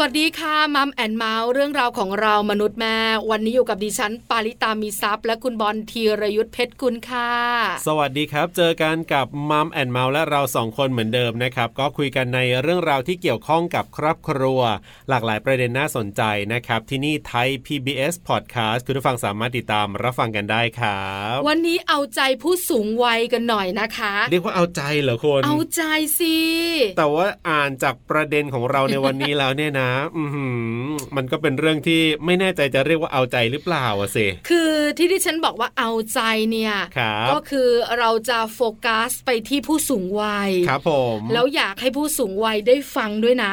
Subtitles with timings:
[0.00, 2.96] สวัสดีค่ะ Mom and More เรื่องราวของเรามนุษย์แม่
[3.30, 7.32] วันนี้อยู่กับดิฉัน ปาริตามีทรัพย์และคุณบอลธีรยุทธเพชรกุลค่ะ
[7.86, 14.60] สวัสดีครับ เจอกันกับ Mom and More และเราสองคนเหมือนเดิมนะครับก็คุยกันในเรื่องราวที่เกี่ยวข้องกับครอบครัว
[15.08, 25.82] หลากหลายประเด็นน่าสนใจนะครับที่นี่ Thai PBS Podcast คุณผู้ฟังสามารถติดตามรับฟังกันได้ครับวันนี้เอาใจผู้สูงวัยกันหน่อยนะคะ เรียกว่าเอาใจเหรอคุณเอาใจ
[26.18, 26.38] สิ
[26.98, 30.24] แต่ว่าอ่านจากประเด็นของเราในวันนี้แล้วเนี่ยนะอื
[31.16, 36.20] มันก็เป็นเรื่องที่ไม่แน่ใจจะเรียกว่าเอาใจหรือเปล่าอะสิคือที่ที่ฉันบอกว่าเอาใจ
[36.50, 36.74] เนี่ย
[37.30, 43.52] ก็คือเราจะโฟกัสไปที่ผู้สูงวัยครับผมแล้วอยากให้ผู้สูงวัยได้ฟังด้วยนะ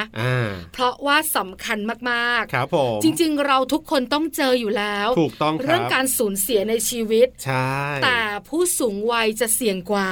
[0.73, 1.77] เพราะว่าสำคัญ
[2.11, 10.11] มากๆครับผมจริง ๆ เราทุกคนต้องเจออยู่แล้วถูกต้องเรื่องการสูญเสียในชีวิตใช่แต่ผู้สูงวัยจะเสี่ยงกว่า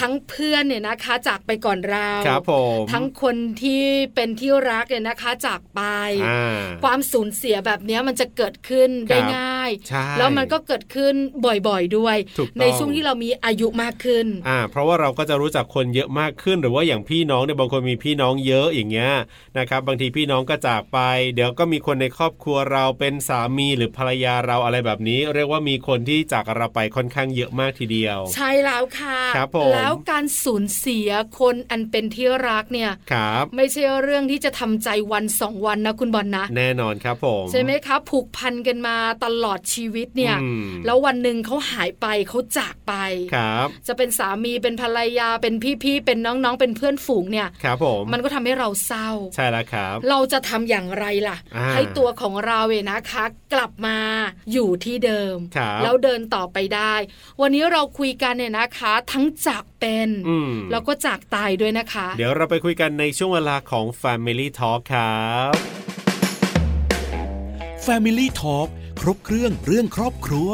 [0.00, 3.82] ทั้งเพื่อนเนี่ยนะคะจากไปก่อนเราครับผมทั้งคนที่
[4.14, 5.80] เป็นที่รักเนี่ยนะคะจากไป
[6.82, 9.70] ความสูญเสียแบบนี้มันจะเกิดขึ้นได้ง่าย
[10.18, 11.14] แล้วมันก็เกิดขึ้น
[11.68, 12.16] บ่อยๆด้วย
[12.60, 19.12] ในช่วงที่เรามีอายุมากขึ้นอ่าเพราะว่าเราก็จะรู้จักคนเยอะมากขึ้น หรือว่าอย่างพี่น้องเนี่ยบางคนมีพี่น้องเยอะอย่างเงี้ย
[19.58, 20.98] นะครับบางทีพี่น้องก็จากไป
[21.34, 31.08] เดี๋ยวก็มีคนในครอบครัวเราเป็นสามีหรือภรรยาเราอะไรแบบนี้ เรียกว่ามีคนที่จากเราไปค่อนข้างเยอะมากทีเดียว ใช่แล้วค่ะครับผมแล้วการสูญเสีย
[31.40, 40.36] คนอันเป็นที่รักเนี่ยครับไม่ใช่เรื่องที่จะทำใจวันสองวันนะคุณบอลนะ แน่นอนครับผมใช่ไหมครับผูกพันกันมาตลอดชีวิตเนี่ย
[40.86, 42.94] แล้ววันหนึ่งเขาหายไปเขาจากไป
[43.34, 51.36] ครับ จะเป็นสามีเป็นภรรยาเป็นพี่ๆเป็นน้องๆ เป็นเพื่อนฝูงเนี่ยครับผมมันก็ทำให้เราเศร้าใช่แล้วครับ เราจะทำอย่างไรล่ะ
[51.74, 53.24] ให้ตัวของเราเองนะคะ
[53.54, 53.98] กลับมา
[54.52, 55.36] อยู่ที่เดิม
[55.82, 56.94] แล้วเดินต่อไปได้
[57.40, 60.10] วันนี้เราคุยกันเนี่ยนะคะ ทั้งจากเป็น
[60.70, 64.93] แล้วก็จากตายด้วยนะคะ เดี๋ยวเราไปคุยกันในช่วงเวลาของ Family Talk ครับ
[67.86, 68.68] Family Talk
[69.00, 70.50] ครบเครื่องเรื่องครอบครัว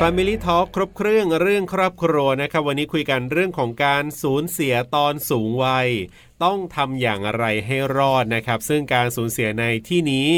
[0.00, 5.88] Family Talk ครบเครื่องเรื่องครอบครัวนะครับวันนี้คุยกันเรื่องของการสูญเสียตอนสูงวัย
[6.44, 10.30] ต้องทำอย่างไรให้รอดนะครับ ซึ่งการสูญเสียในที่นี้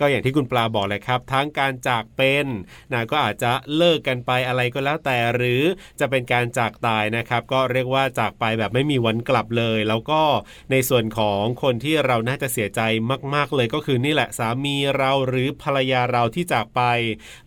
[0.00, 2.46] ก็อย่างที่คุณปลาบอกเลยครับ ทั้งการจากเป็น
[2.92, 5.62] นะก็อาจจะเลิกกันไปอะไรก็แล้วแต่หรือ
[6.00, 10.22] จะเป็นการจากตายนะครับ ก็เรียกว่าจากไปแบบไม่มีวันกลับเลย แล้วก็
[10.70, 12.80] ในส่วนของคนที่เราน่าจะเสียใจ
[13.34, 16.80] มาก ๆ เลยก็คือนี่แหละสามีเราหรือภรรยาเราที่จากไป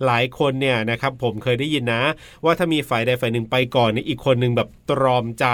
[0.06, 2.04] หลายคนเนี่ยนะครับผมเคยได้ยินนะ
[2.46, 5.46] ว่าถ้ามีฝ่ายใดฝ่ายหนึ่งไปก่อนนี่อีกคนหนึ่งแบบตรอมใจ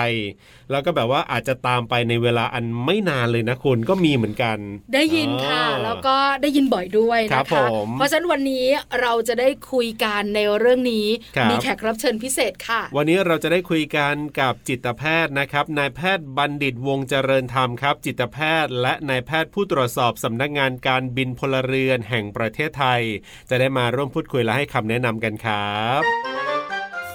[0.72, 4.58] แล้วก็แบบว่าอาจจะตามไปในเวลาอันไม่นานเลยนะคุณก็มีเหมือนกัน
[4.94, 7.68] ได้ยินค่ะ แล้วก็ได้ยินบ่อยด้วยนะคะ
[7.98, 8.66] เพราะฉะนั้นวันนี้
[9.02, 11.08] เราจะได้คุยกันในเรื่องนี้
[11.50, 23.02] มีแขกรับเชิญพิเศษค่ะ วันนี้เราจะได้คุยกันกับจิตแพทย์นะครับนายแพทย์บัณฑิตวงเจริญธรรมครับ จิตแพทย์ และนายแพทย์ผู้ตรวจสอบสำนักงานการบินพลเรือนแห่งประเทศไทย
[23.50, 26.02] จะได้มาร่วมพูดคุยและให้คำแนะนำกันครับ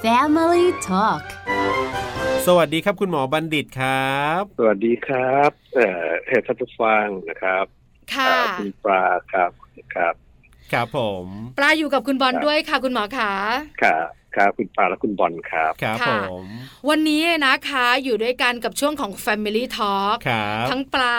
[0.05, 1.25] Family Talk
[2.47, 7.67] สวัสดีครับคุณหมอบัณฑิตครับ สวัสดีครับเอ่อเฮทัตุฟังนะครับ
[8.15, 9.51] ค่ะคุณปลาครับ
[9.95, 10.15] ครับ
[10.73, 11.27] ครับผม
[11.59, 13.33] ปลาอยู่กับคุณบอลด้วยค่ะ คุณหมอขา
[13.83, 16.11] ครับ ครับคุณปาและคุณบอลครับครับผ
[16.43, 16.45] ม
[16.89, 20.17] วันนี้นะคะอยู่ด้วยกันกับช่วงของ Family Talk
[20.71, 21.19] ทั้งปลา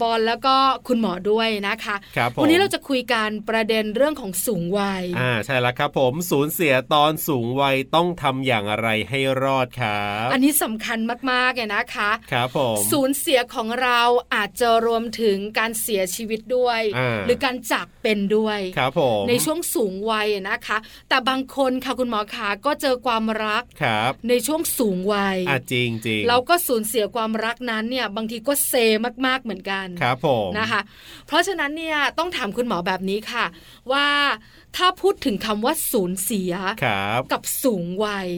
[0.00, 0.56] บอลแล้วก็
[0.88, 10.98] คุณหมอด้วยนะคะครับวันนี้เราจะคุยกันประเด็นเรื่องของสูงวัยอ่าใช่แล้วครับผมสูญเสียตอนสูงวัยต้องทำอย่างไรให้รอดครับอันนี้สำคัญ
[11.30, 14.00] มากๆเลยนะคะครับผมสูญเสียของเรา
[14.34, 16.80] อาจจะรวมถึงการเสียชีวิตด้วย
[17.26, 28.72] หรือการจากเป็นด้วยครับผมในช่วงสูงวัยนะคะ แต่บางคนค่ะคุณหมอคะก็เจอความรักครับในช่วงสูงวัยอะจริงจริงเราก็สูญเสียความรักนั้นเนี่ยบางทีก็เซ
[29.26, 30.80] มากๆเหมือนกันครับผมนะคะ
[31.26, 33.46] เพราะฉะนั้นเนี่ยต้องถามคุณหมอแบบนี้ค่ะ
[33.92, 34.06] ว่า
[34.76, 36.52] ถ้าพูดถึงคำว่าสูญเสีย
[37.32, 38.28] กับสูงวัย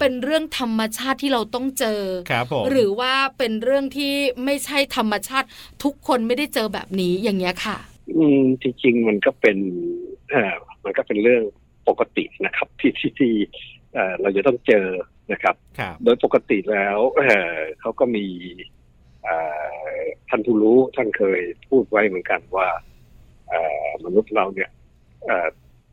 [0.00, 2.02] เป็นเรื่องธรรมชาติที่เราต้องเจอ
[2.70, 4.12] หรือว่าเป็นเรื่องที่
[4.44, 5.46] ไม่ใช่ธรรมชาติ
[5.84, 7.78] ทุกคนไม่ได้เจอแบบนี้อย่างเงี้ยค่ะ
[8.16, 9.58] อืมจริงๆมันก็เป็น
[10.30, 10.54] เออ
[10.84, 11.42] มันก็เป็นเรื่อง
[11.88, 13.32] ปกตินะครับที่ที่ที่
[14.20, 14.86] เราจะต้องเจอ
[15.32, 15.54] นะครับ
[16.04, 16.98] โดยปกติแล้ว
[17.80, 18.26] เขาก็มี
[20.28, 22.68] ท่านผู้รู้ท่านเคยพูดไว้เหมือนกันว่า
[24.04, 24.70] มนุษย์เราเนี่ย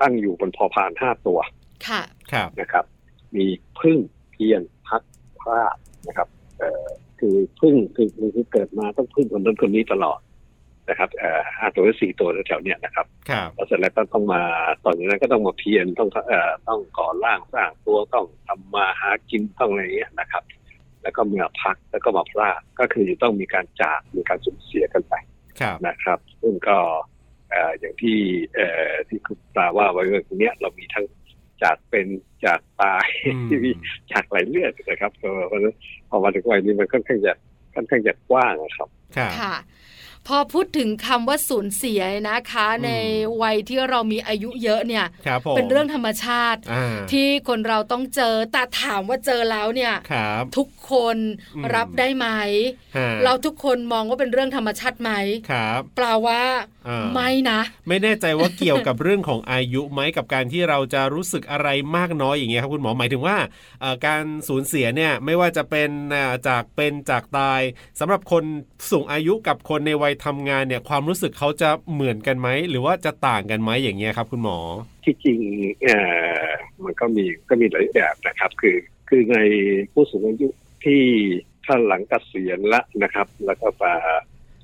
[0.01, 1.39] ตั้งอยู่บนพอพานห้าตัว
[1.87, 2.01] ค่ะ
[2.61, 2.85] นะครับ
[3.35, 3.45] มี
[3.79, 3.97] พึ่ง
[4.31, 5.01] เพียนพัก
[5.41, 5.75] พลาด
[6.07, 6.29] นะครับ
[7.19, 10.19] คือพึ่งคือคือเกิดมาต้องพึ่งคนนั้นคนนี้ตลอด
[10.89, 13.05] นะครับเอ่อห้าตัวหรือสี่ตัวแถวเนี้ยนะครับ
[13.55, 14.43] แล้วเสร็จแล้วก็ต้องมา
[14.83, 20.43] ตอนนั้นก็ต้องมาเพียรต้องเอ่อต้องก่อร่างสร้างตัวต้องทำมาหากินต้องอะไรเงี้ยนะครับ
[21.01, 25.13] แล้วก็มาพักแล้วก็มาพลาดก็คือต้องมีการจากมีการสูญเสียกันไป
[25.87, 26.77] นะครับ ซึ่งก็
[27.79, 28.19] อย่างที่
[29.07, 31.05] ที่คุณปลาว่าไว้เรื่องนี้เรามีทั้ง
[31.63, 32.07] จากเป็น
[32.45, 33.07] จากตาย
[33.47, 33.71] ที่มี
[34.11, 35.75] จากไหลเลือดนะครับเพราะฉะนั้น
[36.09, 37.33] พอมาถึงวัยนี้มันค่อนข้างจะ
[37.75, 39.55] ค่อนข้างจะกว้างนะครับค่ะ
[40.27, 42.89] พอพูดถึงคำว่าสูญเสียนะคะ ใน
[43.41, 45.05] วัยที่เรามีอายุเยอะเนี่ย
[45.55, 46.59] เป็นเรื่องธรรมชาติ
[47.11, 49.93] ที่คนเราต้องเจอแต่ถามว่าเจอแล้วเนี่ย
[50.57, 51.17] ทุกคน
[51.75, 52.27] รับได้ไหม
[53.23, 55.11] เราทุกคนมองว่าเป็นเรื่องธรรมชาติไหม
[55.51, 56.43] ครับเปล่าว่า
[57.13, 63.37] ไม่นะ ไม่แน่ใจว่าเกี่ยวกับเรื่องของอายุไหมกับการที่เราจะรู้สึกอะไรมากน้อยอย่างเงี้ยครับคุณหมอหมายถึงว่า
[64.05, 65.89] การสูญเสียเนี่ยไม่ว่าจะเป็น
[66.47, 67.61] จากเป็นจากตาย
[67.99, 68.43] สำหรับคน
[68.91, 74.57] สูงอายุกับคนในวัยทำงานเนี่ยความรู้สึกเขาจะเหมือนกันไหมหรือว่าจะต่างกันไหมอย่างเงี้ยครับ คุณหมอ
[75.05, 75.39] ที่จริง
[75.83, 75.97] เอ่
[76.43, 76.45] อ
[76.83, 78.77] มันก็มีก็มีหลายแบบนะครับ คือ
[79.09, 79.37] คือใน
[79.93, 80.47] ผู้สูงอายุ
[80.85, 81.03] ที่
[81.65, 83.93] ถ้าหลังเกษียณละนะครับ แล้วก็มา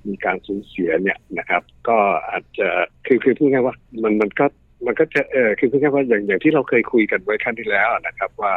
[0.08, 1.98] มีการสูญเสียเนี่ยนะครับ ก็
[2.30, 2.68] อาจจะ
[3.06, 4.46] คือคือพูดง่ายว่ามันมันก็
[4.86, 8.54] มันก็จะเออคือพูดง่ายว่าอย่างอย่างที่เราเคยคุยกันไว้ขั้นที่แล้วนะครับ ว่า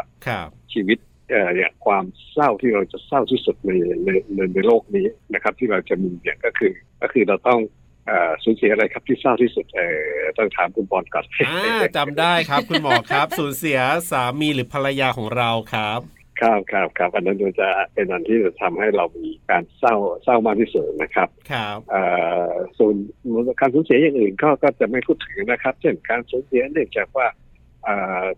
[0.72, 3.70] ชีวิตเอ่อเนี่ยความเศร้าที่เราจะเศร้าที่สุดใน
[4.04, 6.72] ในในในโลกนี้นะครับ ที่เราจะมีเนี่ยก็คือ
[7.02, 7.60] ก็คือเราต้อง
[8.44, 9.98] สูญเสียอะไรครับที่เศร้าที่สุดเออ
[10.38, 11.24] ต้องถามคุณบอลก่อน
[11.96, 13.78] จำได้ครับคุณหมอครับสูญเสีย
[14.10, 16.00] สามีหรือภรรยาของเราครับ
[16.40, 19.94] ครับครับครับอันนั้นจะเป็นอันที่จะทำให้เรามีการเศร้า
[20.24, 21.78] เศร้ามากที่สุดนะครับครับ
[22.78, 22.94] ส่วน
[23.60, 27.26] การสูญเสียอย่างอื่นก็ก็จะไม่พูดถึงนะครับ เช่นการสูญเสียเนื่องจากว่า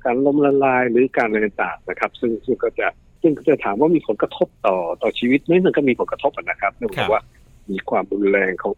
[0.05, 2.87] การล้มละลายหรือการอะไรต่างนะครับ ซึ่งซึ่งก็จะ
[3.23, 7.23] ซึ่งจะถามว่ามีผลกระทบต่อต่อชีวิตไหมมันก็มีผลกระทบนะครับเนื่องจากว่า
[7.71, 8.73] มีความรุนแรงของ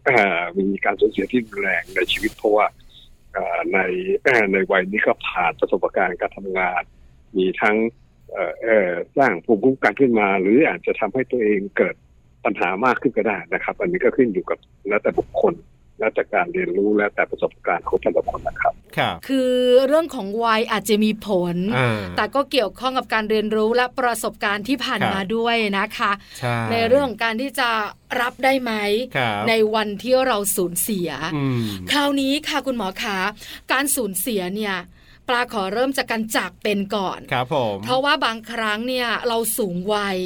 [0.71, 2.65] มีการสูญเสียที่รุนแรงในชีวิตเพราะว่า
[3.73, 3.79] ใน
[4.53, 6.81] ในวัยนี้ก็ผ่านประสบการณ์การทำงาน
[7.37, 7.77] มีทั้ง
[9.17, 11.95] สร้างภูมิคุ้มกันขึ้นมา หรืออาจจะทำให้ตัวเองเกิด
[12.45, 15.53] ปัญหามากขึ้นก็ได้นะครับ อันนี้ก็ขึ้นอยู่กับแล้วแต่บุคคล
[15.99, 19.51] แล้วแต่การเรียนรู้แล้วแต่ประสบการณ์ของแต่ละคนนะครับครับ คือ
[19.87, 21.55] เรื่องของวัยอาจจะมีผล
[22.17, 26.11] แต่ก็เกี่ยวข้องกับการเรียนรู้และประสบการณ์ที่ผ่านมาด้วยนะคะ
[26.71, 27.69] ใในเรื่องของการที่จะ
[28.21, 28.73] รับได้ไหม
[29.49, 31.09] ในวันที่เราสูญเสีย
[31.91, 33.17] คราวนี้ค่ะคุณหมอคะ
[33.71, 34.75] การสูญเสียเนี่ย
[35.29, 40.17] ปลาขอเริ่มจากการจากเป็นก่อนครับผมเพราะว่าบางครั้งเนี่ยเราสูงวัย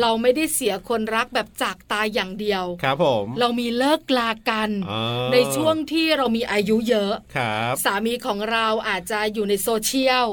[0.00, 4.70] เราไม่ได้เสียคนรักแบบจากตายอย่างเดียวครับผมเรามีเลิกลากัน
[5.32, 10.26] ในช่วงที่เรามีอายุเยอะครับสามีของเราอาจจะอยู่ในโซเชียล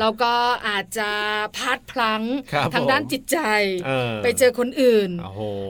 [0.00, 0.34] แล้วก็
[0.68, 1.10] อาจจะ
[1.56, 2.22] พลาดพลั้ง
[2.74, 3.38] ทางด้านจิตใจ
[4.22, 5.10] ไปเจอคนอื่น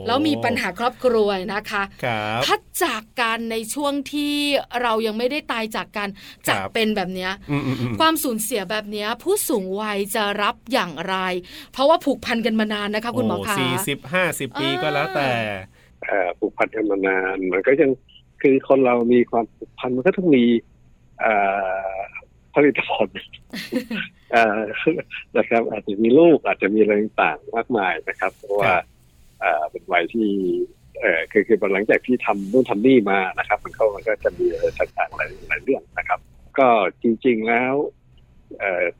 [0.07, 1.83] แล้วมีปัญหาครอบครัวนะคะ
[2.45, 4.35] ถ้าจากกันในช่วงที่
[4.81, 6.09] เรายังไม่ได้ตายจากกัน
[6.47, 7.31] จากเป็นแบบเนี้ย
[7.99, 11.15] ความสูญเสียแบบนี้ผู้สูงวัยจะรับอย่างไร
[11.71, 15.29] เพราะว่าผูกพันกันมานานนะคะ คุณหมอคะสี่สิบห้าสิบปีก็แล้วแต่
[16.39, 17.91] ผูกพันกันมานานมันก็ยัง
[18.41, 20.43] คือคนเรามีความผูกพันมันก็ต้องมี
[22.53, 23.09] ผลิตผล
[25.37, 28.73] นะครับ อาจจะมีลูกอาจจะมีอะไรต่างมากมายนะครับ เพราะว่า
[29.71, 30.29] เป็นวัยที่
[30.99, 36.19] เออคือคือหลังจากที่ทำนู่นทำนี่มานะครับ มันก็มันก็จะมีอะไรต่างๆหลายหลายเรื่องนะครับ
[36.59, 36.69] ก็
[37.01, 37.73] จริง ๆแล้ว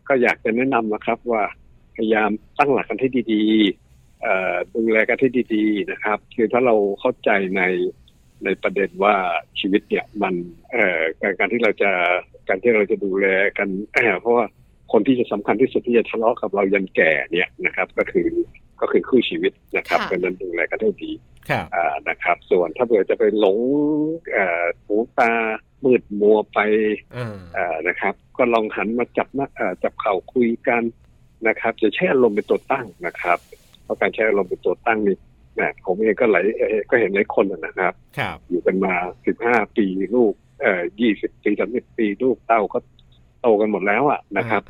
[0.07, 1.43] ก็อยากจะแนะนำนะครับว่า
[1.95, 7.61] พยายามตั้งหลักกันให้ดีๆดูแลกันให้ดีๆนะครับ คือถ้าเราเข้าใจใน
[8.43, 9.15] ในประเด็นว่า
[9.59, 10.33] ชีวิตเนี่ยมัน
[11.39, 11.91] การที่เราจะ
[12.47, 13.27] การที่เราจะดูแล
[13.57, 13.69] กัน
[14.21, 14.45] เพราะว่า
[14.91, 18.27] คนที่จะสำคัญที่สุดที่จะทะเลาะกับเรายันแก่เนี่ยนะครับ ก็คือ
[18.83, 21.11] ก็คือคู่ชีวิตนะครับเพราะนั้นดูแลกันให้ดี
[22.09, 23.57] นะครับ ส่วนถ้าเผื่อจะไปหลง
[24.85, 25.31] หูตา
[25.83, 26.59] มืดมัวไป
[27.87, 29.47] นะครับ ก็ลองหันมาจับนะ
[29.83, 30.83] จับเข่าคุยกัน
[31.47, 33.37] นะครับจะใช้อารมณ์เป็นตัวตั้งนะครับ
[33.83, 35.17] เพราะการใช้อารมณ์เป็นตัวตั้งนี่
[35.59, 36.45] นะผมเองก็หลาย
[36.89, 37.93] ก็เห็นหลายคนนะครับ
[38.49, 38.93] อยู่กันมา
[39.25, 39.85] สิบห้าปี
[40.15, 42.79] ลูกเอ่อยี่สิบปีสามสิบปีลูกเต้าก็
[43.41, 44.63] โตกันหมดแล้วอะนะครับ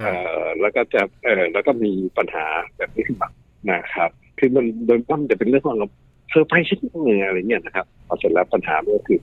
[0.00, 2.46] เอ่อแล้วก็จะเอ่อแล้วก็มีปัญหา
[2.76, 3.28] แบบนี้ขึ้นมา
[3.70, 5.88] นะครับคือมันโดยมั่นจะเป็นเรื่องของเรา
[6.30, 9.20] เซอร์ไพรส์ชิ้นเงอะไรเงี้ยนะครับพอเสร็จแล้วปัญหาก็คือ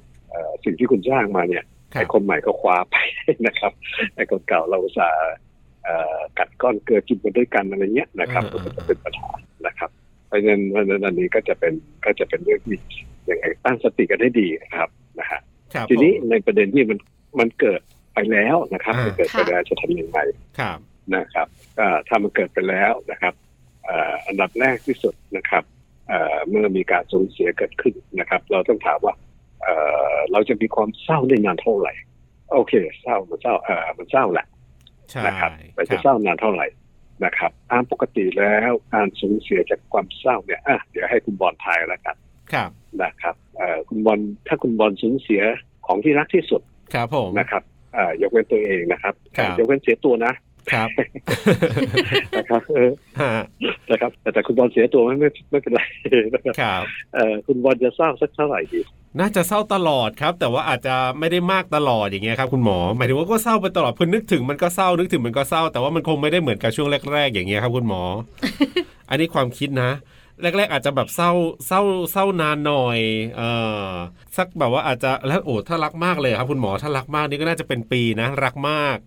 [0.63, 2.95] สิ่งที่คุณสร้างมาเนี่ยไอ้คนใหม่ก็คว้าไป
[3.47, 3.71] นะครับ
[4.15, 5.09] ไอ้คนเก่าเราสู้
[6.37, 9.29] กัดก้อนเกลือกินมาด้วยกันอะไรเงี้ยนะครับก็จะเป็นปัญหา
[9.67, 9.89] นะครับ
[10.27, 10.61] เพราะฉะนั้น
[11.05, 11.73] อันนี้ก็จะเป็น
[12.05, 12.77] ก็จะเป็นเรื่องที่
[13.29, 14.89] ยังไงตั้งสติกันให้ดีนะครับ
[15.19, 15.39] นะฮะ
[15.89, 16.99] ทีนี้ในประเด็นที่มัน
[17.39, 17.81] มันเกิด
[18.13, 20.19] ไปแล้วนะครับมันเกิดไปแล้วจะทำยังไง
[21.15, 21.47] นะครับ
[22.07, 23.33] ถ้ามันเกิดไปแล้วนะครับ
[24.27, 25.63] อันดับแรกที่สุดนะครับ
[26.49, 29.13] เมื่อมีการสูญเสียเกิดขึ้นนะครับ เราต้องถามว่า
[29.61, 29.67] เอ
[30.13, 31.93] อเราจะมีความเศร้าได้นานเท่าไหร่
[32.53, 34.47] โอเค เศร้ามันเศร้าเออมันเศร้าแหละ
[35.25, 36.67] นะครับแต่จะเศร้านานเท่าไหร่
[37.25, 42.15] นะครับตามปกติแล้วการสูญเสียจากความเศร้าเนี่ยอะเดี๋ยวให้คุณบอลทายแล้วกัน
[42.53, 42.69] ครับ
[43.01, 45.41] นะครับเอ่อคุณบอลถ้าคุณบอลสูญเสีย
[45.87, 46.61] ของที่รักที่สุด
[46.93, 47.63] ครับผมนะครับ
[47.93, 50.33] เอ่อยกเว้นตัวเองนะครับครับยกเว้นเสียตัวนะ
[50.71, 50.89] ครับ
[52.37, 53.43] นะครับเออฮะ
[53.91, 55.79] นะครับแต่แต่คุณบอลเสียตัวไม่ไม่ไม่เป็นไร
[56.33, 56.83] นะครับครับ
[57.13, 58.79] เอ่อคุณบอลจะเศร้าสักเท่าไหร่ดี
[59.19, 68.01] น่าจะเศร้าตลอดครับ แต่ว่าอาจจะไม่ได้มากตลอดอย่างเงี้ยครับคุณหมอหมายถึงว่าก็เศร้าไปตลอดเพื่อนึกถึงมันก็เศร้านึกถึงมันก็เศร้า แต่ว่ามันคงไม่ได้เหมือนกับช่วงแรก ๆ อย่างเงี้ยครับคุณหมอ
[69.09, 69.91] อันนี้ความคิดนะ
[70.41, 71.31] แรก ๆ อาจจะแบบเศร้า
[71.67, 71.81] เศร้า
[72.11, 72.99] เศร้านานหน่อย
[73.37, 73.41] เอ
[73.85, 73.89] อ
[74.37, 78.97] สักแบบว่าอาจจะแล้วโอ้ถ้ารักมากเลยครับคุณหมอถ้ารักมากนี่ก็น่าจะเป็นปีนะ รักมาก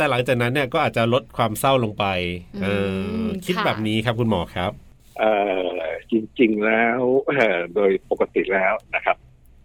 [0.00, 2.04] แต่หลังจากนั้นเนี่ยก็อาจจะลดความเศร้าลงไป
[2.62, 2.66] เอ
[3.20, 4.72] อคิดแบบนี้ครับคุณหมอครับ
[5.18, 5.32] เอ่
[5.74, 5.78] อ
[6.10, 9.16] จริง ๆ แล้วเอ่อโดยปกติแล้วนะครับ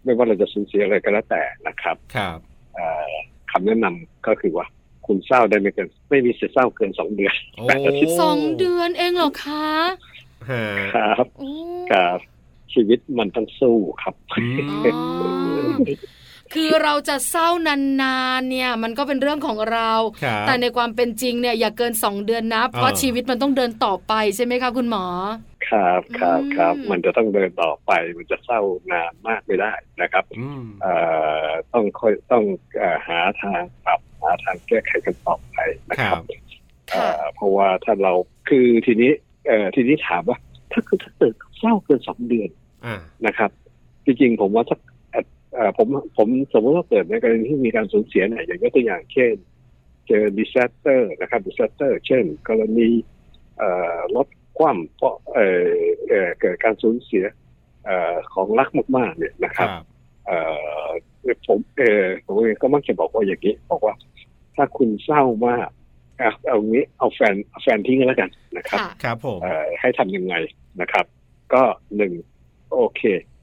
[0.04, 2.38] ไม่ว่าเราจะสูญเสียอะไรก็แล้วแต่นะครับครับ
[2.74, 3.12] เอ่อ
[3.50, 4.66] คำแนะนำก็คือว่า
[5.06, 9.66] คุณเศร้าได้ไม่เกินไม่มีสิทธิ์เศร้าเกินสองเดือนโอ้แปดอาทิตย์สองเดือนเองเหรอคะ
[10.50, 10.64] ฮะ
[10.94, 11.50] ครับโอ้
[11.92, 12.18] ครับ
[12.74, 15.00] ชีวิตมันต้องสู้ครับอือ๋อ
[15.76, 15.78] ม
[16.54, 17.48] คือเราจะเศร้า
[18.02, 19.92] นานๆเนี่ยมันก็เป็นเรื่องของเรา
[20.24, 25.04] ครับแต่ในความเป็นจริงเนี่ยอย่าเกินสองเดือนนะเพราะอ่าชีวิตมันต้องเดินต่อไปใช่ไหมคะคุณหมอ
[25.68, 28.60] ครับครับครับอืมมันจะต้องเดินต่อไปมันจะเศร้า
[28.92, 29.72] นานมากไม่ได้
[30.02, 30.94] นะครับอืมเอ่
[31.46, 32.44] อต้องค่อยต้อง
[32.78, 35.56] เอ่อหาทางปรับหาทางแก้ไขกันต่อไป
[35.90, 36.24] นะคครัรับบ
[36.92, 38.12] เอ่ค่ะอเพราะว่าถ้าเรา
[38.48, 39.10] คือทีนี้
[39.46, 40.36] เอ่อทีนี้ถามว่า
[40.72, 42.50] ถ้าคือถ้าเกิดเศร้าเกินสองเดือน
[42.86, 43.50] อ่านะครับ
[44.04, 44.85] จริงๆผมว่าถ้าเอ่อเอ่อ
[45.78, 49.34] ผมผมสมมติว่าเกิดในกรณีที่มีการสูญเสียเนี่ยอย่างยกตัวอย่างเช่น
[50.06, 52.90] เจอ disaster นะครับ disaster เช่น กรณี
[53.58, 54.26] เอ่อรถ
[54.58, 55.68] คว่ำเพราะเอ่อ
[56.08, 57.24] เอ่อเกิดการสูญเสีย
[57.84, 59.84] เอ่อของรักมาก ๆ เนี่ยนะคครับรับ
[60.26, 60.38] เอ่
[60.86, 60.88] อ
[61.46, 63.94] ผมเออผมเองก็มักจะบอกว่าอย่างนี้ บอกว่า
[64.56, 65.68] ถ้าคุณเศร้ามาก
[66.20, 70.34] อะเอางี้เอาแฟนเอาแฟนทิ้งกันแล้วกันนะครับค่ะครับผมเอ่อให้ทำยังไง
[70.80, 71.04] นะครับ
[71.54, 71.62] ก็
[71.96, 72.12] หนึ่ง
[72.74, 73.35] โอเคเอ่อ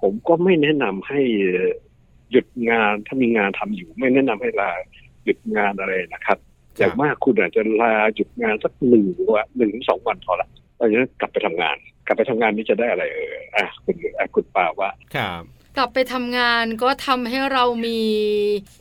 [0.00, 1.20] ผมก็ไม่แนะนำให้
[2.30, 4.70] หยุดงานถ้ามีงานทำอยู่ ไม่แนะนำให้ลา
[5.24, 6.38] หยุดงานอะไรนะครับ
[6.78, 15.42] อย่างมากคุณอาจจะลาหยุดงานสักหนึ่งวันหนึ่งถึงสองวันพอละตอนนั้นกลับไปทำงาน กลับไปทำงานนี่จะได้อะไรเอออะคุณอะคุณป่าว่าครับ
[15.76, 18.00] กลับไปทำงานก็ทำให้เรามี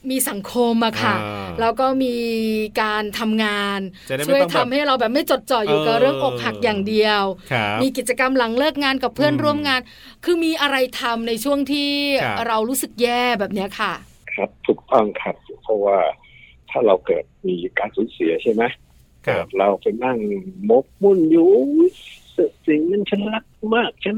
[0.09, 2.15] มีสังคมอะค่ะอ่าแล้วก็มี
[2.81, 7.21] การทำงานจะได้ไม่ช่วยต้องแบบทำให้เราแบบไม่จดจ่ออยู่กับเออเรื่องอกหักอย่างเดียว
[7.51, 9.81] ครับมีกิจกรรมหลังเลิกงานกับเพื่อนอืมร่วมงาน
[10.25, 11.89] คือมีอะไรทำในช่วงที่
[12.23, 13.93] ครับเรารู้สึกแย่แบบเนี้ยค่ะ
[14.33, 15.97] ครับถูกต้องครับเพราะว่า
[16.69, 18.63] ถ้าเราเกิดมีการสูญเสียใช่ไหม
[19.27, 20.17] ครัเกิบดเราไปนั่ง
[20.69, 21.91] มกมุ่นอยู่อุ๊ย
[22.67, 23.43] สิ่งนั้นฉันรัก
[23.75, 24.15] มากฉัน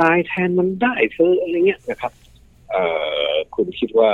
[0.00, 2.12] ตายแทนมันได้เธออะไรเงี้ยนะครับ
[2.70, 2.84] เอ่
[3.28, 4.10] อคุณคิดว่า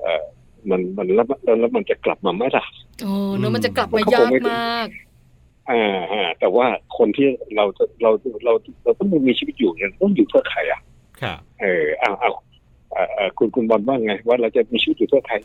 [0.00, 0.24] เอ่อ
[0.70, 2.64] มันมันแล้วแล้วแล้วมันจะกลับมาไหมล่ะ
[3.02, 4.88] โอ้เนอะอืมมันจะกลับมาเขาคยางกไม่ถึงมาก
[5.70, 6.66] อ่าอ่าแต่ว่า
[6.98, 8.10] คนที่เราจะเรา
[8.44, 8.52] เรา
[8.84, 10.80] เราต้องมีชีวิตอยู่เนี่ยต้องอยู่เพื่อใครอะ
[11.22, 12.30] ครับเออเอาเอา
[12.92, 15.36] เอ่อเอ่อคุณคุณบอลว่าไง ว่าเราจะมีชีวิตอยู่เพื่อใคร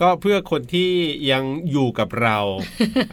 [0.00, 0.90] ก็เพื่อคนที่
[1.32, 2.38] ยังอยู่กับเรา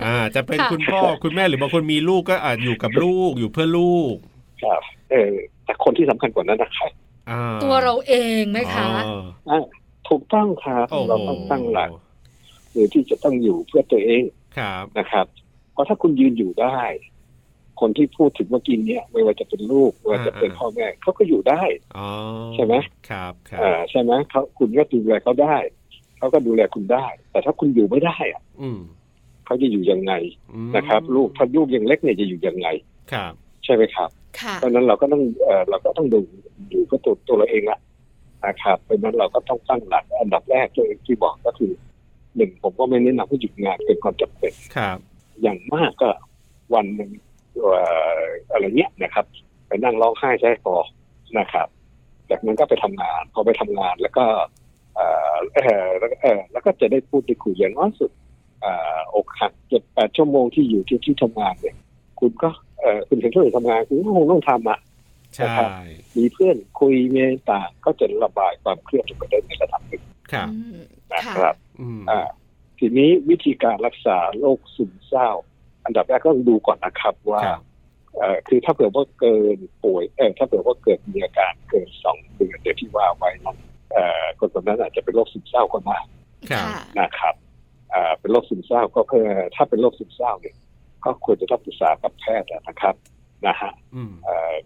[0.06, 4.16] อ่า จะเป็นค่ะคุณพ่อคุณแม่หรือบางคนมีลูกก็อาจอยู่กับลูกอยู่เพื่อลูก
[4.64, 5.34] ครับเออ
[5.66, 6.86] แต่คนที่สำคัญกว่านั้นนะใคร
[7.30, 9.60] อ่าตัวเราเองไหมคะอ๋ออ่า
[10.10, 11.92] ถูกต้องครับโอ้โหเราต้องตั้งหลัก
[12.72, 14.24] หรือที่จะต้องอยู่เพื่อตัวเอง
[14.58, 15.26] ครับนะครับ
[15.74, 16.80] เพราะถ้าคุณยืนอยู่ได้
[17.80, 21.64] คนที่พูดถึงเมื่อกี้เนี่ย ไม่ว่าจะเป็นลูกไม่ว่าจะเป็นพ่อแม่เขาก็อยู่ได้
[21.98, 22.08] อ๋อ
[22.56, 22.74] ใช่ไหม
[23.10, 25.56] ครับครับอ่าใช่ไหมเขาคุณก็ดูแลเขาได้
[26.18, 28.80] เขาก็ดูแลคุณได้ แต่ถ้าคุณอยู่ไม่ได้อะอืม
[29.46, 30.14] เขาจะอยู่ยังไง
[30.54, 32.68] อืมนะครับ ลูกถ้าลูกยังเล็กเนี่ยจะอยู่ยังไง
[33.12, 33.34] ครับ
[33.66, 34.23] ใช่ไหมครับค่ะ
[34.60, 36.20] เพราะฉะนั้นเราก็ต้องเอ่อเราก็ต้องดู
[36.72, 37.80] ดูเพื่อตัวตัวเราเองละ
[38.46, 41.72] นะครับเพราะฉะนั้นเราก็ต้องตั้งหลักอันดับแรกตัวเองที่บอกก็คือ
[42.36, 44.98] หนึ่งผมก็ไม่แนะนำให้หยุดงานเป็นความจำเป็นครับ
[45.42, 46.10] อย่างมากก็
[46.76, 47.12] วันหนึ่ง
[47.60, 47.74] เอ่
[48.20, 49.26] ออะไรเงี้ยนะครับ
[49.68, 50.76] ไปนั่งร้องไห้ใช่พอ
[51.40, 51.68] นะครับ
[52.30, 54.26] จากนั้นก็ไปทำงาน พอไปทำงานแล้วก็
[54.96, 58.12] เอ่อเอ่อแล้วก็เอ่อแล้วก็จะได้พูดได้คุยอย่างน้อยสุด
[58.62, 61.76] เอ่ออกหักเจ็ดแปดชั่วโมงที่อยู่ที่ที่ทำงานเนี่ย
[62.24, 62.50] คุณก็
[62.82, 64.80] เอ่อคุณเห็นเพื่อนทำงานคุณก็คงต้องทำอะ
[65.36, 65.70] ใช่นะครับ
[66.18, 70.78] มีเพื่อนคุยเมตต่างก็จะระบายความเครียดลงไปได้ในระดับหนึ่งครับอืม
[71.12, 72.28] นะค่ะครับอืมอ่า
[72.80, 75.30] ทีนี้วิธีการรักษาโรคซึมเศร้า
[75.86, 77.62] อันดับแรกก็ต้องดูก่อนนะครับว่าครับ
[78.18, 83.58] เอ่อคือถ้าเผื่อว่าเกินป่วยเออถ้าเผื่อว่าเกิดมีอาการเกินสองเดือนเดี๋ยวที่ว่าไว้นั้น
[83.94, 85.98] เอ่อคนคนนั้นอาจจะเป็นโรคซึมเศร้าก็ได้
[86.52, 87.36] ครับค่ะนะครับ
[87.94, 89.26] อ่าเป็นโรคซึมเศร้าก็คือ
[89.56, 90.56] ถ้าเป็นโรคซึมเศร้าเนี่ย
[91.04, 92.96] ก็ควรจะต้องปรึกษากับแพทย์นะครับ
[93.48, 93.72] นะฮะ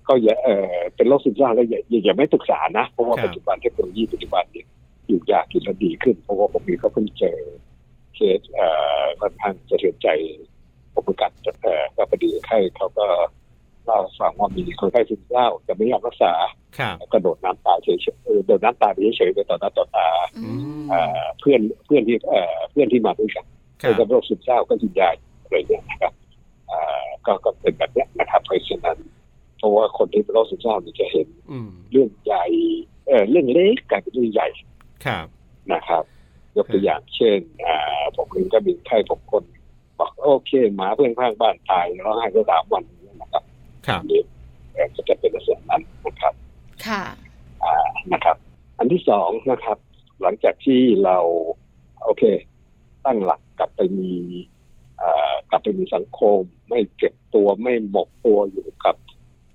[0.08, 4.67] ก็อย่าเออเป็นโรคซึมเศร้าแล้วอย่าอย่าไม่ศึกษานะ เพราะว่าปัจจุบันเทคโนโลยีปัจจุบันเนี่ย
[5.08, 7.39] อยู่ยากกินแล้วดีขึ้น เพราะว่าผมเองก็เพิ่งเจอ
[8.15, 8.67] เคสเอ่
[9.01, 10.08] อค่อนข้างจะเทือนใจ
[10.94, 11.32] ผมประกัน
[11.63, 13.06] เอ่อก็พอดีไข้เขาก็
[13.86, 16.34] เล่าฟังว่ามีคนไข้ซึมเศร้าจะไม่ยอมรักษา
[17.12, 20.08] ก็โดดน้ำตายเฉยๆโดดน้ำตายไปเฉยๆไปต่อหน้าต่อตา
[21.39, 22.15] เพื่อนเพื่อนที่
[22.72, 23.46] เพื่อนที่มาด้วยกัน
[23.79, 25.10] เป็นโรคซึมเศร้าก็จินยา
[25.44, 26.13] อะไรเนี่ยนะครับ
[27.26, 28.98] ก็ก็เป็นแบบนี้นะครับเพราะฉะนั้น
[29.58, 31.28] เพราะว่าคนที่เป็นโรคซึมเศร้านี่จะเห็น
[31.92, 32.46] เรื่องใหญ่
[33.08, 34.48] เออเรื่องเล็กกลายเป็นเรื่องใหญ่
[35.06, 35.26] ครับ
[35.74, 36.04] นะครับ
[36.58, 39.44] ยกตัวอย่างเช่น อ่า ผมเองก็มีไข้ผมคน
[40.00, 42.84] บอกโอเคหมาเพื่อนข้างบ้านตายร้องไห้ก็สามวัน
[43.22, 43.44] นะครับ
[43.88, 44.22] ครับนี่
[44.96, 46.34] ก็จะเป็นลักษณะนั้นนะครับ
[46.88, 47.04] ค่ะ
[47.64, 48.38] อ่านะครับ
[48.78, 49.78] อันที่สองนะครับ
[50.22, 51.18] หลังจากที่เรา
[52.04, 52.24] โอเค
[53.06, 54.14] ตั้งหลักกลับไปมี
[55.50, 58.96] กลับไปมีสังคม ไม่เก็บตัวไม่หมกตัวอยู่กับ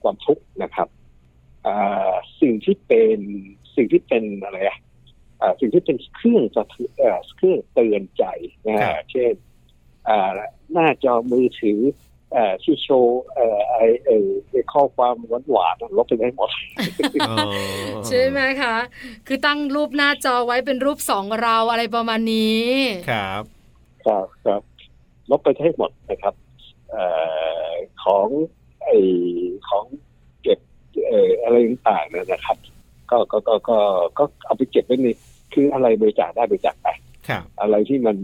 [0.02, 0.88] ความทุกข์นะครับ
[2.40, 3.18] สิ่งที่เป็น
[3.74, 4.78] สิ่งที่เป็นอะไรอะ
[5.60, 8.24] สิ่งที่เป็นเครื่องจะเครื่องเตือนใจ
[8.66, 8.78] นะ
[9.10, 9.32] เช่น
[10.72, 11.80] หน้าจอมือถือ
[12.62, 13.22] ที่โชว์
[13.72, 16.50] ไอ้ไอ้ข้อความหวานหวานลบไปได้หมด
[18.08, 18.76] ใช่ไหมคะ
[19.26, 22.66] คือตั้งรูปหน้าจอไว้เป็นรูปสองเราอะไรประมาณนี้
[23.10, 23.42] ครับ
[24.06, 24.62] ครับครับ
[25.30, 26.34] ลบไปให้หมดนะครับ
[26.94, 26.96] อ
[28.04, 28.26] ของ
[28.84, 28.90] ไอ
[29.68, 29.84] ของ
[30.42, 30.58] เก็บ
[31.08, 32.56] เอออะไรต่างๆนะครับ
[33.10, 33.78] ก็ก็ก็ก็
[34.18, 35.06] ก็เอาไปเก็บไว้ใน
[35.54, 36.88] คืออะไรบริจาคได้บริจาคไป
[37.60, 38.16] อะไรที่มัน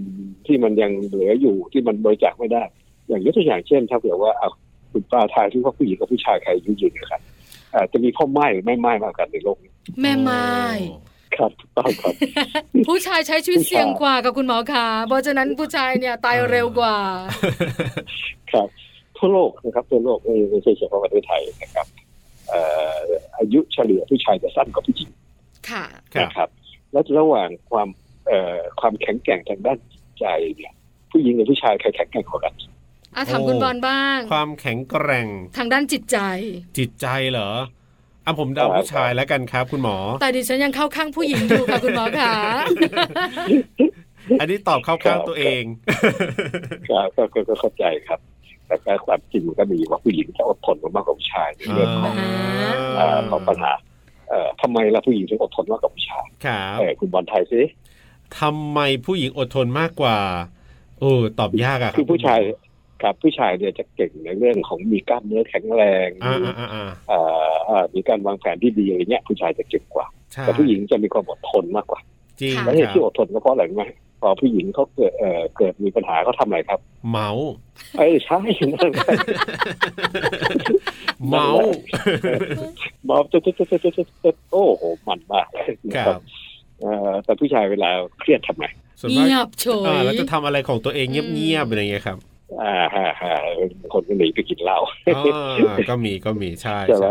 [0.46, 2.62] ที่มันยังเหลืออยู่ที่มันบริจาคไม่ได้
[3.08, 4.50] อย่างยกตัวอย่างเช่น ถ้าเผื่อว่าเอา
[4.92, 7.22] คุณป้าทายที่ว่าผู้หญิงกับผู้ชายใครยุ่งยิงนะครับ
[7.92, 10.46] จะมีพ่อไม้หรือไม่ไม้มากกันในโลกนี้แม่ไม้
[11.36, 12.14] ครับต้องครับ
[12.88, 16.96] ผู้ชายใช้ชีวิตเสี่ยงกว่ากับคุณหมอคะเพราะฉะนั้นผู้ชายเนี่ยตายเร็วกว่า
[18.52, 18.68] ครับ
[19.16, 20.18] ทั่วโลกนะครับทั่วโลก
[20.50, 21.86] ไม่ใช่เฉพาะประเทศไทยนะครับ
[23.38, 25.10] อายุเฉลี่ยผู้ชายจะสั้นกว่าผู้หญิง
[25.70, 25.84] ค่ะ
[26.20, 26.48] นะครับ
[26.92, 27.88] แล้วระหว่างความ
[28.80, 29.78] ความแข็งแกร่งทางด้าน
[30.20, 30.72] ใจเนี่ย
[31.10, 32.54] ผู้หญิงกับผู้ชายใครแข็งแกร่งกว่ากัน
[33.16, 35.26] อาถามคุณบอลบ้าง ความแข็งแกร่ง
[35.56, 36.18] ทางด้านจิตใจ
[36.78, 37.50] จิตใจเหรอ
[38.28, 42.32] อะผมเดาผู้ชายแล้วกันครับ คุณหมอ แต่ดิฉันยังเข้าข้างผู้หญิงอยู่ค่ะคุณหมอค่ะ
[44.40, 45.62] อันนี้ตอบเข้าข้างตัวเอง
[46.88, 48.20] ครับก็เข้าใจครับ
[48.66, 52.14] แต่กความจริงมันก็มีว่าผู้หญิงจะอดทนมากกว่าผู้ชายในเรื่องของ
[53.30, 53.72] ของปัญหา
[54.28, 57.62] เอ่อทำไมล่ะผู้หญิงถึงอดทนมากกว่าผู้ชายครับคุณบอลไทยสิ
[58.40, 60.16] ทำไมผู้หญิงอดทนมากกว่า
[60.98, 62.40] โอ้ตอบยากอะคือผู้ชาย
[63.02, 66.08] กับผู้ชายเนี่ยจะเก่งในเรื่องของมีกล้ามเนื้อแข็งแรง
[67.94, 70.06] มีการวางแผนที่ดีอะไรเงี้ยผู้ชายจะเก่งกว่า
[70.40, 72.00] แต่ผู้หญิงจะมีความอดทนมากกว่า
[72.40, 73.84] จริงแล้วเหตุที่อดทนก็เพราะอะไรไหม
[74.22, 76.80] พอผู้หญิงเขาเกิดเอ่อเกิดมีปัญหาเขาทำอะไรครับ
[77.10, 77.30] เมา
[77.96, 78.40] ไอ้ใช่
[81.28, 81.48] เมา
[83.06, 83.90] เมาจะจะจะจะ
[84.24, 85.64] จะโอ้โหมันมากเลย
[86.06, 86.20] ครับ
[87.24, 88.66] แต่ผู้ชายเวลาเครียดทำไง
[89.10, 92.18] เงียบเฉยแล้วจะทำอะไรของตัวเองเงียบๆอะไรเงี้ยครับ
[92.62, 93.34] อ่าฮะฮะ
[93.92, 94.78] คนก็หนีไปกินเหล้า
[95.90, 97.10] ก็มีก็มีใช่ใช่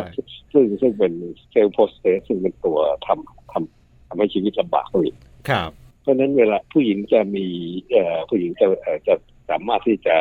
[0.54, 1.14] ซึ่งซึ่งเป็น
[1.52, 5.12] เซลล์โพสเตสซึ่งเป็นตัวทำทำทำให้ชีวิตลำบากเลย
[5.50, 5.70] ครับ
[6.02, 7.46] เพราะนั้นเวลาผู้หญิงจะมี
[7.92, 9.16] เอ่อผู้หญิงจะเอ่อจะ
[9.50, 10.18] สามารถที่จะ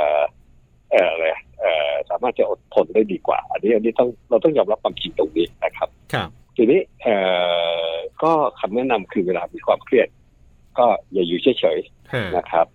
[0.90, 1.26] เอ่ออะไร
[1.60, 7.16] เอ่อสามารถจะอดทนได้ดีกว่า อันนี้อันนี้ต้องเราต้องยอมรับความจริงตรงนี้นะครับ ครับ ทีนี้เอ่
[7.90, 10.08] อก็คำแนะนำคือเวลามีความเครียด
[10.78, 12.66] ก็อย่าอยู่เฉยๆนะครับ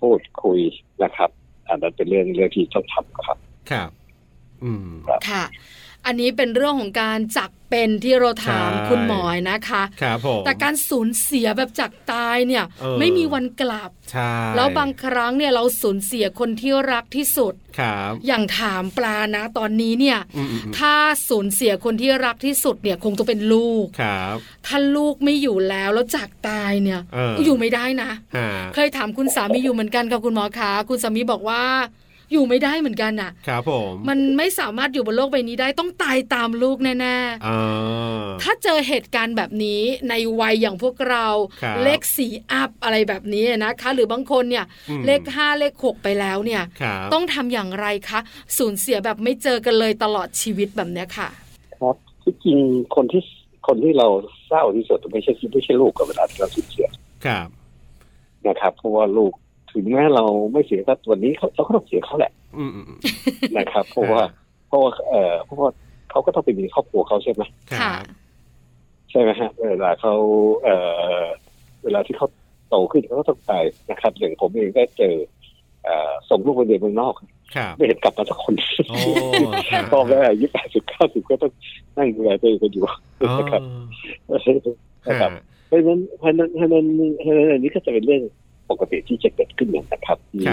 [0.00, 0.60] พูดคุย
[1.02, 1.30] นะครับ
[1.70, 3.38] อันนั้นเป็นเรื่องเรื่องที่ต้องทำครับ
[3.70, 3.90] ครับ
[4.62, 4.88] อืม
[5.28, 5.44] ค่ะ
[6.08, 12.64] อันนี้เป็นเรื่องของการจักเป็นที่เราถามคุณหมอยนะคะครับผมแต่การสูญเสียแบบจากตายเนี่ย
[12.98, 20.18] ไม่มีวันกลับใช่แล้วบางครั้งเนี่ยเราสูญเสียคนที่รักที่สุดครับอย่างถามปลานะตอนนี้เนี่ย
[20.78, 20.94] ถ้า
[21.28, 27.00] สูญเสียคนที่รักที่สุดเนี่ยคงต้องเป็นลูกครับถ้าลูกไม่อยู่แล้วแล้วจากตายเนี่ย
[27.44, 28.10] อยู่ไม่ได้นะ
[28.74, 31.62] เคยถามคุณสามีอยู่เหมือนกันกับคุณหมอคะคุณสามีบอกว่า
[32.32, 41.26] อยู่ไม่ได้เหมือนกันอะ ครับผมมันไม่สามารถอยู่บนโลกใบนี้ได้ต้องตายตามลูกแน่ๆถ้าเจอเหตุการณ์แบบนี้ในวัยอย่างพวกเรา
[41.84, 44.64] เลขสี่อัพอะไรแบบนี้นะคะ หรือบางคนเนี่ย
[45.06, 46.62] เลขห้าเลขหกไปแล้วเนี่ย
[47.12, 48.20] ต้องทำอย่างไรคะ
[48.58, 51.28] สูญเสียแบบไม่เจอกันเลยตลอดชีวิตแบบเนี้ยค่ะ
[51.80, 52.58] ครับที่จริง
[52.96, 53.22] คนที่
[53.66, 54.08] คนที่เรา
[54.48, 56.88] เศร้าที่สุดไม่ใช่ไม่ใช่ลูกกับเวลาที่เราสูญเสีย
[57.26, 57.48] ครับ
[58.46, 59.32] นะครับเพราะว่าลูก
[59.78, 62.32] ถึงแม้เราไม่เสียก็ตัวนี้เขาเราก็ต้องเสียเขาแหละ
[63.56, 64.22] นะครับ เพราะว่า
[64.68, 65.70] เพราะว่าเออเพราะว่า
[66.10, 67.42] เขาก็ต้องไปมีครอบครัวเขาใช่ไหม
[67.80, 67.92] ค่ะ
[69.10, 70.14] ใช่ไหมฮะเวลาเขา
[70.62, 70.68] เอ
[71.22, 71.24] อ
[71.84, 72.26] เวลาที่เขา
[72.68, 73.52] โตขึ้นเขาก็ต้องไป
[73.90, 75.14] นะครับ อย่างผมเองก็เจอ
[76.28, 77.14] ส่งลูกไปเรียนเมืองนอก
[77.76, 78.54] ไม่เห็นกลับมาสักคน
[79.90, 81.52] พ่อแม่อายุแปดสิบเก้าสิบก็ต้อง
[81.96, 82.84] นั่งดูแลตัวเองกันอยู่
[83.38, 83.62] นะครับ
[85.08, 85.30] นะครับ
[85.66, 86.84] เพราะฉะนั้นเพราะนั้นเพราะนั้น
[87.20, 88.22] เพราะนั้นอันนี้ก็จะเป็นเรื่อง
[88.70, 90.44] ปกติที่จะเกิดขึ้นนะครับที่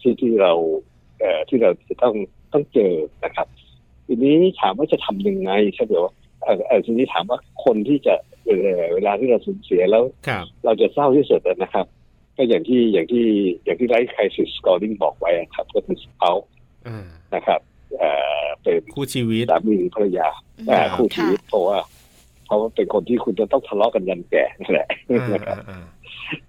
[0.00, 0.52] ที่ที่เรา
[1.48, 2.14] ที่เราจะต้อง
[2.52, 2.94] ต้องเจอ
[3.24, 3.46] นะครับ
[4.06, 6.12] ทีนี้ถามว่าจะทำยังไงใช่ไหมว่า
[6.66, 8.14] เออทีนี้ถามว่าคนที่จะ
[8.94, 10.04] เวลาที่เราสูญเสียแล้ว
[10.64, 11.86] เราจะเศร้าที่สุดนะครับ
[12.36, 13.26] ก็อย่างที่อย่างที่
[13.64, 16.32] อย่างที่ life crisis scoring บอกไว้ครับ ก็คือเขา
[17.34, 17.60] นะครับ
[18.62, 20.28] เป็นคู่ชีวิตสามีภรรยา
[20.96, 21.78] คู่ชีวิตเพราะว่า
[22.54, 24.88] เพราะว่าเป็นคนที่คุณจะต้องทะเลาะกันยันแก่นั่นแหละ
[25.34, 25.58] นะครับ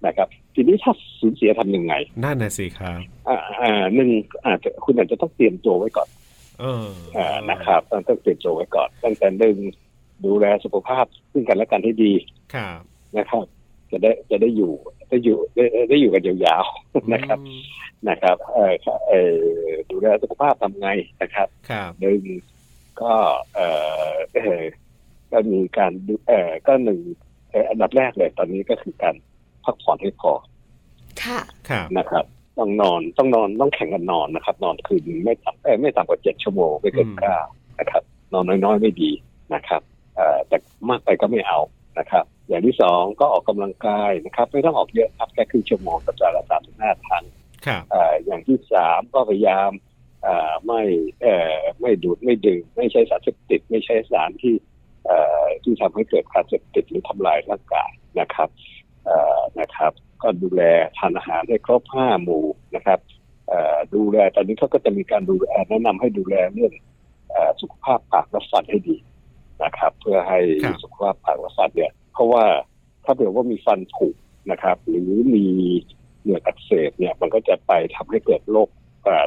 [0.04, 4.10] นะครับ ทีนี้ถ้าสูญเสียทำยังไงนั่นน่ะสิครับอ่าหนึ่ง
[4.46, 6.08] อาจจะคุณอาจจะต้องเตรียมตัวไว้ก่อน
[7.16, 9.56] อ่านะครับต้องเตรียมตัวไว้ก่อนตั้งแต่หนึ่ง
[10.24, 12.12] ดูแลสุขภาพซึ่งกันและกันให้ดี
[13.16, 13.44] นะครับ
[13.90, 14.72] จะได้จะได้อยู่
[15.08, 17.38] ได้อยู่ได้ได้อยู่กันยาวๆนะครับ
[18.08, 18.74] นะครับเออ
[19.08, 19.36] เออ
[19.90, 20.88] ดูแลสุขภาพทำไง
[21.22, 21.48] นะครับ
[22.00, 22.20] หนึ่ง
[23.02, 23.14] ก็
[23.54, 23.60] เอ
[24.60, 24.62] อ
[25.32, 27.00] ก็มีการดูเออก็หนึ่ง
[27.68, 29.14] อันดับแรกเลยตอนนี้ก็คือการ
[29.64, 30.32] พักผ่อนให้พอ
[31.24, 31.40] ค่ะ
[31.98, 32.24] นะครับ
[32.58, 37.38] ต้องนอนต้องนอนต้องแข่งกันนอนนะครับ นอนคืนไม่ต่ำเออไม่ต่ำกว่าเจ็ดชั่วโมงไม่เกินเก้า
[37.80, 39.10] นะครับ นอนน้อยๆไม่ดี
[39.54, 39.82] นะครับ
[40.48, 40.56] แต่
[40.88, 41.60] มากไปก็ไม่เอา
[41.98, 47.24] นะครับ อย่างที่สองก็ออกกำลังกายนะครับ ไม่ต้องออกเยอะครับแค่ครึ่งชั่วโมงสัปดาห์ละสามถึงห้าครั้ง
[48.24, 49.70] อย่างที่สามก็พยายาม
[50.66, 50.82] ไม่
[51.80, 54.54] ไม่ดูดไม่ดื่มไม่ใช้สารเสพติดไม่ใช้สารที่
[55.62, 57.90] ที่ทำให้เกิดการเสพติดหรือทำลายร่างกาย
[58.20, 58.48] นะครับ
[59.60, 59.92] นะครับ
[60.22, 60.62] ก็ดูแล
[60.98, 62.98] ทานอาหารให้ครบห้าหมู่นะครับ
[63.94, 66.72] ดูแลตอนนี้เขาก็จะมีการดูแลแนะนำให้ดูแลเรื่อง
[67.60, 68.96] สุขภาพปากและฟันให้ดี
[69.64, 70.40] นะครับ เพื่อให้
[70.82, 72.44] สุขภาพปากและฟันเนี่ย เพราะว่า
[73.04, 74.08] ถ้าเผื่อว่ามีฟันผุ
[74.50, 75.46] นะครับ หรือมี
[76.20, 78.68] เหงื่ออักเสบเนี่ย มันก็จะไปทำให้เกิดโรค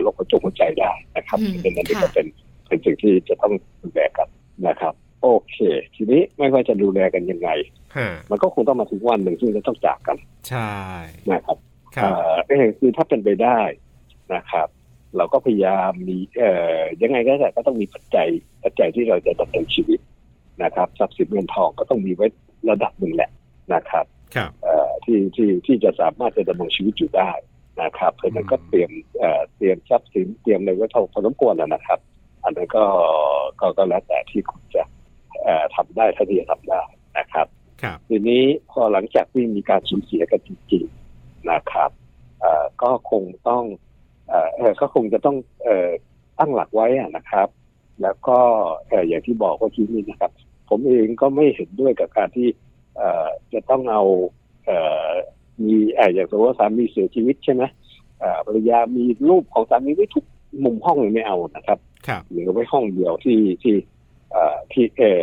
[0.02, 2.28] โรคกระจกหัวใจได้นะครับเป็นอันนี้ก็เป็น
[2.68, 4.28] เป็นสิ่งที่จะต้องดูแลกัน
[4.68, 5.58] นะครับ โอเค
[5.96, 7.50] ทีนี้ไม่ว่าจะดูแลกันยังไง
[8.32, 10.18] มันก็คงต้องมาถึงวันหนึ่งที่จะต้องจากกัน
[10.50, 10.74] ใช่
[11.32, 11.58] นะครับ
[12.04, 12.06] เอ
[12.64, 13.60] อคือถ้าเป็นไปได้
[14.36, 14.68] นะครับ
[15.18, 18.28] เราก็พยายามมีเอ่อยังไงก็แต่ก็ต้องมีปัจจัย
[18.64, 20.00] ปัจจัยที่เราจะดำเนินชีวิต
[20.64, 22.28] นะครับทรัพย์สินเงินทองก็ต้องมีไว้
[22.70, 23.30] ระดับหนึ่งแหละ
[23.74, 24.06] นะครับ
[24.36, 24.52] ครับ
[25.06, 27.32] ที่ที่ที่จะสามารถจะดำเนินชีวิตอยู่ได้
[27.82, 28.92] นะครับเพราะนั้นก็เตรียม
[29.56, 32.00] เตรียมทรัพย์สินเตรียมอะไรไว้เท่าพอสมควรแล้วนะครับ
[32.44, 32.86] อันนั้นก็
[33.60, 34.84] ก็ก็แล้วแต่ที่คุณจะ
[35.76, 36.82] ทำได้ถ้าที่จะทำได้
[37.20, 37.48] นะครับ
[38.10, 41.92] ทีนี้พอหลังจากที่มีการสูญเสียกันจริงๆนะครับ
[42.84, 43.64] ก็คงต้อง
[44.82, 45.38] ก็คงจะต้อง
[46.40, 47.48] ตั้งหลักไว้นะครับ
[48.02, 48.38] แล้วก็
[49.08, 50.32] อย่างที่บอกว่าที่นี่นะครับ
[50.70, 52.48] ผมเองก็ไม่เห็นด้วยกับการที่
[53.54, 54.04] จะต้องเอา
[55.64, 55.76] มี
[56.14, 57.64] อย่างสมมติว่าสามีเสียชีวิตใช่ไหม
[58.46, 60.26] ภรรยามีรูปของสามีไว้ทุก
[60.64, 61.80] มุมห้องเลยไม่เอานะครับ
[62.30, 63.76] หรือไว้ห้องเดียวที่ที่
[64.72, 65.22] ที่เออ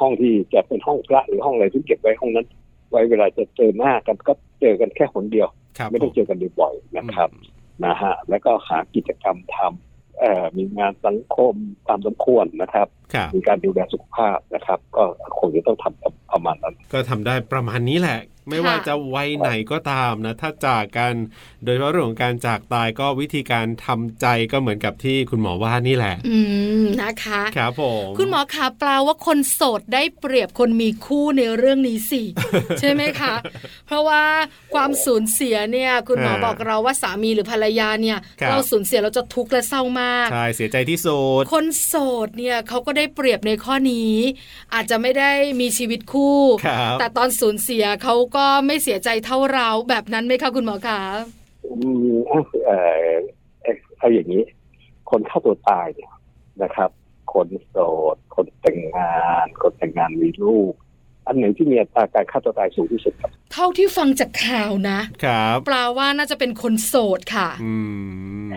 [0.00, 2.46] ห้องที่จะเป็นห้องพระหรือห้องอะไรที่เก็บไว้ห้องนั้น
[2.90, 5.48] ไว้เวลาจะเจอหน้ากันก็เจอกันแค่คนเดียว
[5.90, 7.28] ไม่ต้องเจอกันบ่อยๆนะครับ
[7.84, 11.54] นะฮะแล้วก็หากิจกรรมทำมีงานสังคม
[11.88, 12.88] ตามสมควรนะครับ
[13.36, 15.04] มีการดูแลสุขภาพนะครับ ก็
[15.38, 21.14] คงจะต้องทำประมาณนั้น ก็ทำได้ประมาณนี้แหละ ไม่ว่าจะวัยไหนก็ตามนะ ถ้าจากกัน
[21.64, 26.38] โดยเฉพาะเรื่องของการจากตายก็วิธีการทำใจก็เหมือนกับที่คุณหมอว่านี่แหละ อื
[26.82, 32.22] มนะคะครับผมคุณหมอขาแปลว่าคนโสดได้เปรียบคนมีคู่ในเรื่องนี้สิ
[32.80, 33.34] ใช่ไหมคะ
[33.86, 34.22] เพราะว่า
[34.74, 38.18] ความสูญเสียเนี่ย คุณหมอบอกเราว่าสามีหรือภรรยาเนี่ย
[38.48, 41.94] เราสูญเสียเราจะทุกข์และเศร้ามากใช่เสียใจที่สุดคนโส
[42.26, 44.12] ดเนี่ยเขาก็ได้เปรียบในข้อนี้
[44.74, 46.38] อาจจะไม่ได้มีชีวิตคู่
[47.00, 51.00] แต่ตอนสูญเสียเขาก็ไม่เสียใจเท่าเราแบบนั้นไหมคะคุณหมอคะ
[51.66, 51.74] อื
[52.12, 52.16] ม
[52.66, 52.70] เอ
[53.10, 53.12] อ
[53.98, 54.42] เอาอย่างนี้
[55.10, 56.12] คนฆ่าตัวตายเนี่ย
[56.62, 56.90] นะครับ
[57.32, 57.76] คนโส
[58.14, 60.72] ด คนแต่งงาน คนแต่งงานมีลูก
[61.26, 67.72] อันไหนที่มีอัตราการฆ่าตัวตายสูงที่สุดครับ เท่าที่ฟังจากข่าวนะครับปลาว่าน่าจะเป็นคนโสดค่ะ อื
[68.46, 68.48] ม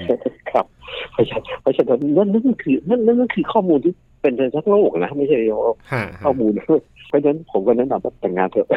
[0.52, 0.66] ครับ
[1.12, 5.38] เพราะฉะนั้นเพราะฉะนั้นนั่นนั่นคือนั่นนั่นคือข้อมูลที่ เป็นทั้งโลกนะ ไม่ใช่
[6.24, 6.52] ข้อมูล
[7.08, 8.68] เพราะฉะนั้นผมก็แนะนำว่าแต่งงานเถอะ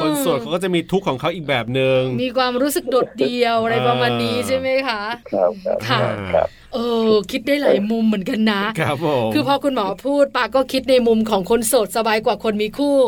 [0.00, 5.52] คนโสดเขาก็จะมีทุกข์ของเขาอีกแบบหนึ่งมีความรู้สึกโดดเดี่ยวอะไรประมาณนี้ใช่ไหมคะครับ
[5.88, 6.00] ค่ะ
[6.74, 6.78] เอ
[7.10, 12.98] อคิดได้หลายมุมเหมือนกันนะครับผมคือพอคุณหมอพูดปาก็คิดในมุมของคนโสดสบายกว่าคนมีคู่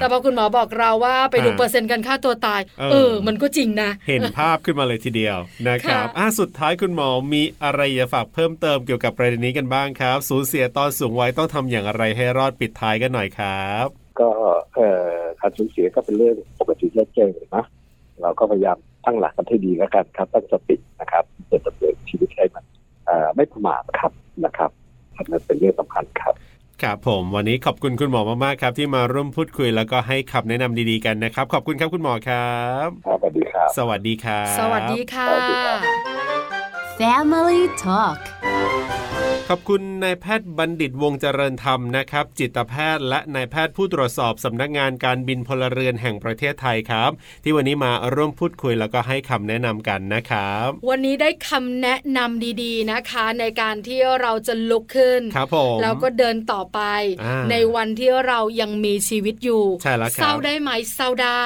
[0.00, 13.86] ต่พอคุณหมอบอกเราว่าไปดูเปอร์เซ็นต์การฆ่าตัวตาย เออ มันก็จริงนะ เห็นภาพขึ้นมาเลยทีเดียวนะครับอะสุดท้ายคุณหมอมีอะไรจะฝากเพิ่มเติมเกี่ยวกับประเด็นนี้กันบ้างครับ สูญเสียตอนสูงวัยต้องทำอย่างไรให้รอดปิดท้ายกันหน่อยครับ
[14.20, 14.30] ก็
[14.76, 17.64] เอ่อ การสูญเสียก็เป็นเรื่องปกติเล่นเจอนะ
[18.22, 21.60] เราก็พยายามตั้งหลักกันให้ดีแล้วกันครับตั้งสตินะครับเกิด
[23.36, 24.12] ไม่ประมาทครับ
[24.44, 24.70] นะครับ
[25.30, 26.34] นั่นเป็นเรื่องสำคัญครับ
[26.82, 35.28] ครับผมวันนี้ขอบคุณคุณหมอมากๆครับ ที่มาร่วมพูดคุยแล้วก็ให้คำแนะนำดีๆกันนะครับ ขอบคุณครับคุณหมอครับครับสวัสดีครับ สวัสดีครับ สวัสดีค่ะ
[36.98, 38.18] Family Talk
[39.50, 47.10] ขอบคุณนายแพทย์บัณฑิตวงเจริญธรรมนะครับ จิตแพทย์และนายแพทย์ผู้ตรวจสอบสำนักงานการบินพลเรือนแห่งประเทศไทยครับ
[47.44, 56.80] ที่วันนี้มาร่วมพูดคุยแล้วก็ให้คำแนะนำกันนะครับ วันนี้ได้คำแนะนำดีๆนะคะ ในการที่เราจะลุกขึ้นครับผมแล้วก็เดินต่อไป
[57.50, 61.44] ในวันที่เรายังมีชีวิตอยู่ใช่แล้วเศร้าได้ไหมเศร้าได้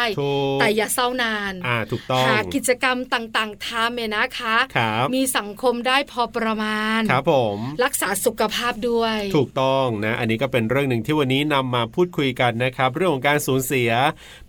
[0.61, 7.59] แต่อย่าเศร้านานอ่าถูกต้องหากิจกรรมต่างๆทำเนี่ยนะคะครับมีสังคมได้พอประมาณครับผม
[7.89, 13.91] รักษาสุขภาพด้วย ถูกต้องนะอันนี้ก็เป็นเรื่องหนึ่งที่วันนี้นำมาพูดคุยกันนะครับ เรื่องของการสูญเสีย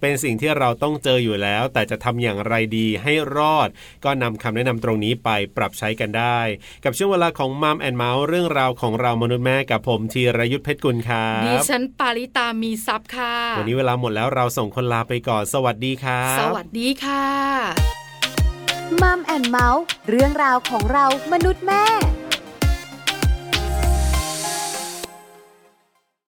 [0.01, 3.69] เป็นสิ่งที่เราต้องเจออยู่แล้ว แต่จะทำอย่างไรดีให้รอด
[4.05, 6.39] ก็นำคำแนะนำตรงนี้ไปปรับใช้กันได้
[6.83, 17.25] กับช่วงเวลาของมัมแอนเมาส์เรื่องราวของเรามนุษย์แม่กับผมธีรยุทธเพชรกุลครับดิฉันปาริตามีซับค่ะ วันนี้เวลาหมดแล้วเราส่งคนลาไปก่อนสวัสดีครับสวัสดีค่ะ
[19.01, 21.85] มัมแอนเมาส์เรื่องราวของเรามนุษย์แม่